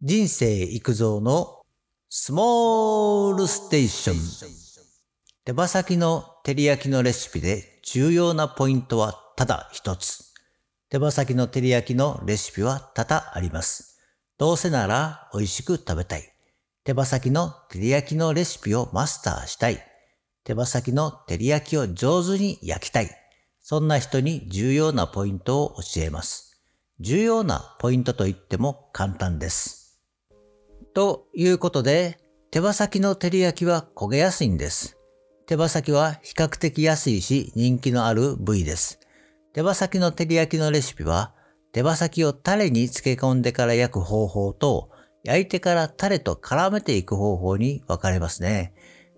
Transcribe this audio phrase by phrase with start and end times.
[0.00, 1.62] 人生育造の
[2.08, 4.16] スモールステーション。
[5.44, 10.32] 手羽先の照り焼きのレシピで重要なポイントはただ一つ。
[10.88, 13.98] 手羽先の照り焼きのレシピは多々あります。
[14.38, 16.32] どうせなら美味しく食べたい。
[16.84, 19.82] 手羽先の照り焼きのレシピをマスターしたい。
[20.44, 23.10] 手羽先の照り焼きを上手に焼きたい。
[23.60, 26.62] そんな人に重要なポイントを教えます。
[27.00, 29.87] 重要なポイントといっても簡単です。
[30.94, 32.18] ということで、
[32.50, 34.96] 手羽先の照り焼きは焦げやすいんです。
[35.46, 39.00] 手羽先は比較的安いし人気のある部位です。
[39.52, 41.34] 手羽先の照り焼きのレシピは、
[41.72, 44.90] 手羽先をタレに漬け込んでから焼く方法と、
[45.24, 48.72] 焼いてからタレと絡めていく方法に分かれますね。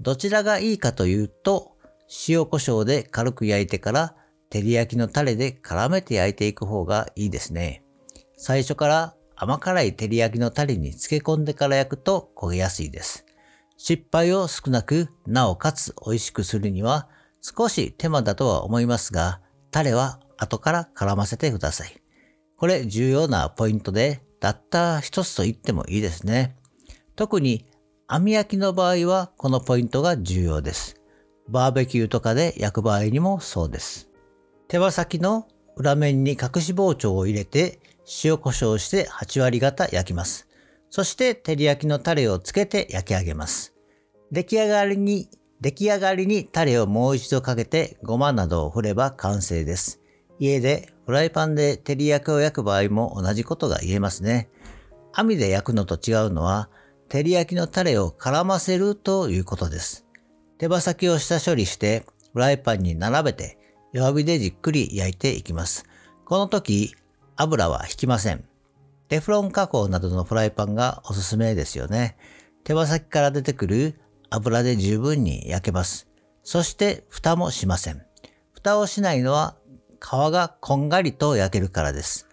[0.00, 1.76] どちらがいいかというと、
[2.28, 4.14] 塩胡椒で軽く焼いてから
[4.50, 7.82] 照り焼きのタレで絡めて焼いていく方がいいですね。
[8.36, 13.26] 最初から甘辛い照り焼きのタレに漬け込んでから焼くと焦げやすいです。
[13.76, 17.08] 失敗を少なく、なおかつ美味しくするには
[17.42, 21.94] 少し手間だとは思いますが、タレは後から絡ませてください。
[22.56, 26.56] これ重要なポイントで、たった一つと言ってもいいですね。
[27.14, 27.66] 特に
[28.06, 30.96] 網焼きの場合はこのポイントが重要です。
[31.50, 34.08] バーベキューとかで焼く場合にもそうです。
[34.68, 35.46] 手羽先の
[35.76, 37.80] 裏面に隠し包丁を入れて
[38.24, 40.48] 塩コショウして8割方焼きます。
[40.90, 43.74] そして照り焼きのタレをつけて焼き上げます。
[44.30, 45.28] 出来上がりに、
[45.60, 50.00] 出来上がりにタレをもう一度かけてごまなどを振れば完成です。
[50.38, 54.48] 家でフライパンで照り焼きを焼く場合も同じことが言えますね。
[55.12, 56.68] 網で焼くのと違うのは、
[57.08, 60.04] 照り焼きのタレを絡ませるということです。
[60.58, 63.58] 手羽先を下処理してフライパンに並べて
[63.92, 65.84] 弱火でじっくり焼いていきます。
[66.24, 66.94] この時、
[67.36, 68.44] 油は引きません。
[69.08, 72.16] テフロン加工などのフライパンがおすすめですよね。
[72.64, 76.08] 手羽先から出てくる油で十分に焼けます。
[76.42, 78.02] そして蓋もしません。
[78.52, 79.56] 蓋をしないのは
[80.00, 82.28] 皮がこんがりと焼けるからです。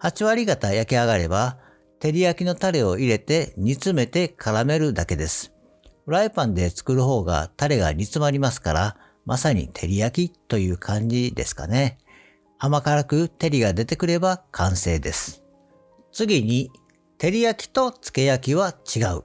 [0.00, 1.58] 8割方焼き上がれば、
[2.00, 5.52] 照り焼きのタレを入れて煮詰めて絡めるだけです。
[6.06, 8.96] フライパンで作る方がタレが煮詰まりますから、
[9.26, 11.98] まさに照り焼きという感じですかね。
[12.62, 15.42] 甘辛く照りが出てくれば完成です。
[16.12, 16.70] 次に、
[17.16, 19.24] 照り焼きと漬け焼きは違う。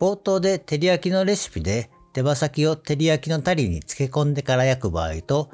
[0.00, 5.48] 冒頭で照り焼きのレシピで手羽先を照り焼きのタレに漬け込んでから焼く場合と、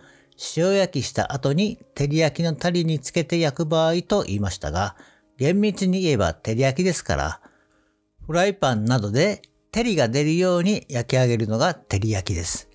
[0.56, 4.96] 塩焼きした後に照り焼きのタレにつけて焼く場合と言いましたが、
[5.36, 7.40] 厳密に言えば照り焼きですから、
[8.26, 12.71] フライパンなどで照りが出るように焼き上げるのが照り焼きです。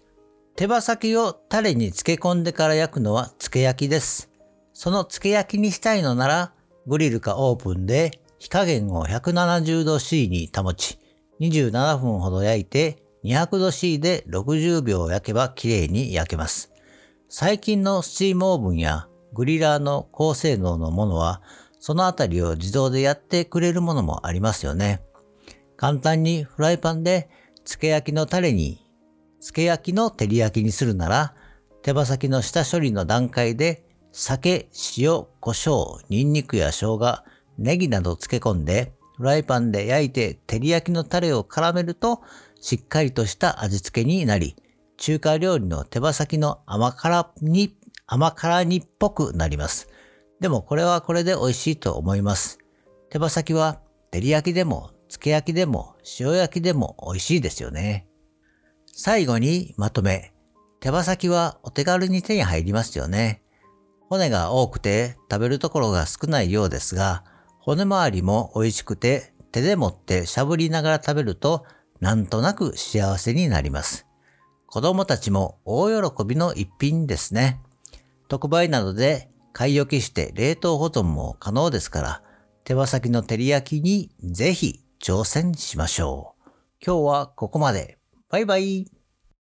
[0.58, 4.32] 手羽先をタレに漬け込んでから焼くのは漬け焼きです。
[4.74, 6.52] その漬け焼きにしたいのなら、
[6.88, 10.98] グリルかオーブンで火加減を170度 C に保ち、
[11.42, 16.74] 27分ほど焼いて200度 C で60秒焼けば綺麗に焼けます。
[17.30, 21.44] 最近のスチームオーブンやグリラーの高性能のものは、
[21.80, 25.04] そのあたりを自動でやってくれるものもありますよね。
[25.76, 28.87] 簡単にフライパンで漬け焼きのタレに、
[29.40, 31.34] 漬け焼きの照り焼きにするなら、
[31.82, 34.68] 手羽先の下処理の段階で酒、
[34.98, 37.24] 塩、胡椒、ニンニクや生姜、
[37.58, 42.22] ネギなど漬け込んで、フライパンで焼いて照り焼きのタレを絡めると、
[42.60, 44.56] しっかりとした味付けになり、
[44.98, 47.76] 中華料理の手羽先の甘辛に、
[48.08, 49.88] 甘辛煮っぽくなります。
[50.40, 52.58] でもこれはこれで美味しいと思います。
[53.10, 53.82] 手羽先は
[54.12, 58.07] 照り焼きでも、漬け焼きでも、塩焼きでも美味しいですよね。
[59.00, 60.34] 最後にまとめ。
[60.80, 63.44] 手羽先はお手軽に手に入りますよね。
[64.10, 67.24] 骨が多くて食べるところが少ないようですが、
[67.60, 71.64] 骨周りも美味しくて手で持ってしゃぶりながら食べると
[72.00, 74.08] なんとなく幸せになります。
[74.66, 77.62] 子供たちも大喜びの一品ですね。
[78.30, 82.24] 特売などで買い置きして冷凍保存も可能ですから、
[82.64, 86.50] 手羽先の照り焼きにぜひ挑戦しましょう。
[86.84, 87.97] 今日はここまで。
[88.30, 88.97] バイバイ。